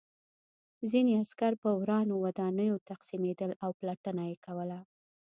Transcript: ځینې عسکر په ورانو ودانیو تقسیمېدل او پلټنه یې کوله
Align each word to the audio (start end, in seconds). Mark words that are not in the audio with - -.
ځینې 0.89 1.11
عسکر 1.21 1.53
په 1.63 1.69
ورانو 1.79 2.13
ودانیو 2.23 2.83
تقسیمېدل 2.89 3.51
او 3.63 3.69
پلټنه 3.79 4.23
یې 4.29 4.35
کوله 4.45 4.79